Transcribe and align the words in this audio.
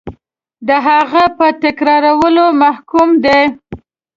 د 0.67 0.69
هغه 0.87 1.23
په 1.37 1.47
تکرارولو 1.63 2.45
محکوم 2.61 3.09
دی. 3.25 3.41